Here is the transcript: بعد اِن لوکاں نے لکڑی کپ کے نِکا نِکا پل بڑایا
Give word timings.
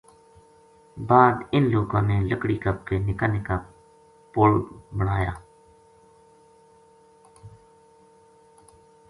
بعد 1.09 1.35
اِن 1.53 1.61
لوکاں 1.71 2.01
نے 2.09 2.17
لکڑی 2.29 2.57
کپ 2.63 2.79
کے 2.87 2.95
نِکا 3.05 3.27
نِکا 3.33 3.57
پل 4.33 4.59
بڑایا 4.97 5.33